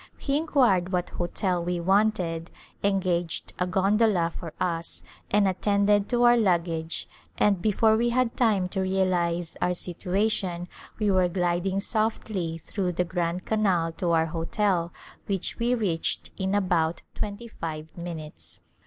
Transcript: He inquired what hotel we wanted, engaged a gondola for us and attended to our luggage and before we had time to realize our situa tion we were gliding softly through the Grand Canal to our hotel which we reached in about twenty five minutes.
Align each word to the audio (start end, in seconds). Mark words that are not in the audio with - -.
He 0.17 0.35
inquired 0.35 0.91
what 0.91 1.11
hotel 1.11 1.63
we 1.63 1.79
wanted, 1.79 2.49
engaged 2.83 3.53
a 3.59 3.67
gondola 3.67 4.33
for 4.35 4.51
us 4.59 5.03
and 5.29 5.47
attended 5.47 6.09
to 6.09 6.23
our 6.23 6.35
luggage 6.35 7.07
and 7.37 7.61
before 7.61 7.95
we 7.95 8.09
had 8.09 8.35
time 8.35 8.67
to 8.69 8.81
realize 8.81 9.55
our 9.61 9.75
situa 9.77 10.31
tion 10.31 10.67
we 10.97 11.11
were 11.11 11.27
gliding 11.29 11.79
softly 11.81 12.57
through 12.57 12.93
the 12.93 13.05
Grand 13.05 13.45
Canal 13.45 13.91
to 13.97 14.09
our 14.09 14.25
hotel 14.25 14.91
which 15.27 15.59
we 15.59 15.75
reached 15.75 16.31
in 16.35 16.55
about 16.55 17.03
twenty 17.13 17.47
five 17.47 17.95
minutes. 17.95 18.59